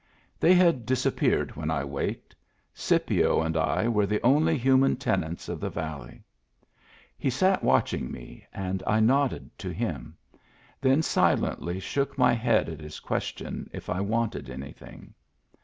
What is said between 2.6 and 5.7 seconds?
Scipio and I were the only human tenants of the